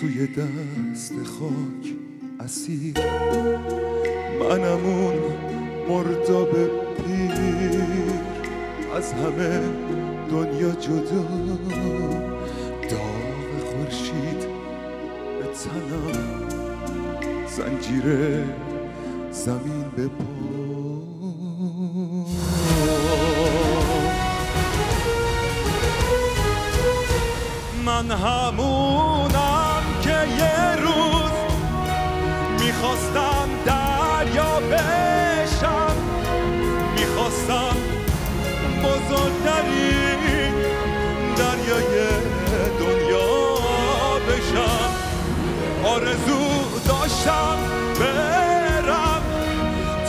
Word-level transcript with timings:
توی 0.00 0.26
دست 0.26 1.14
خاک 1.24 1.94
اسیر. 2.40 2.94
منمون 4.40 5.14
مرداب 5.88 6.50
پیر 6.96 7.32
از 8.96 9.12
همه 9.12 9.60
دنیا 10.30 10.70
جدا. 10.70 11.28
داغ 12.90 13.64
خورشید 13.64 14.40
به 15.38 15.46
تنم 15.54 16.48
زنجیره 17.56 18.44
زمین 19.30 19.84
به 19.96 20.08
پا. 20.08 20.81
من 28.02 28.10
همونم 28.10 29.82
که 30.02 30.08
یه 30.38 30.76
روز 30.76 31.32
می‌خواستم 32.60 33.48
دریا 33.66 34.60
بشم. 34.60 35.96
می‌خواستم 36.96 37.76
بزرگترین 38.84 40.54
دریای 41.36 42.08
دنیا 42.80 43.54
بشم. 44.28 44.92
آرزو 45.84 46.48
داشتم 46.88 47.58
برم 48.00 49.22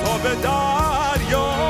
تا 0.03 0.17
به 0.17 0.35
دریا 0.35 1.62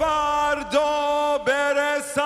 فردا 0.00 1.38
برسم. 1.46 2.22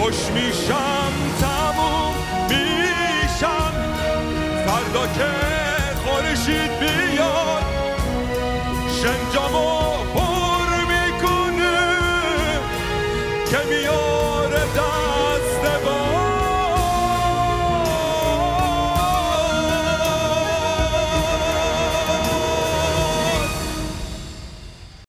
خوش 0.00 0.14
میشم 0.34 1.12
تموم 1.40 2.14
میشم. 2.48 3.72
فردا 4.66 5.06
که 5.06 5.30
خورشید 6.04 6.70
بیاد 6.80 7.62
شنجامو 9.02 9.90
پر 10.14 10.70
می‌کنه. 10.88 11.88
که 13.50 13.58
میاره 13.68 14.64